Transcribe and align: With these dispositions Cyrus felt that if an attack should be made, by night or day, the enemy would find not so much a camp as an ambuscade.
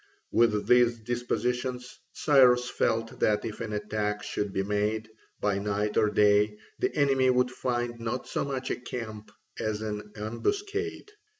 With 0.31 0.65
these 0.65 0.97
dispositions 0.97 1.95
Cyrus 2.11 2.67
felt 2.71 3.19
that 3.19 3.45
if 3.45 3.61
an 3.61 3.71
attack 3.71 4.23
should 4.23 4.51
be 4.51 4.63
made, 4.63 5.07
by 5.39 5.59
night 5.59 5.95
or 5.95 6.09
day, 6.09 6.57
the 6.79 6.91
enemy 6.95 7.29
would 7.29 7.51
find 7.51 7.99
not 7.99 8.27
so 8.27 8.43
much 8.43 8.71
a 8.71 8.77
camp 8.77 9.31
as 9.59 9.83
an 9.83 10.11
ambuscade. 10.15 11.11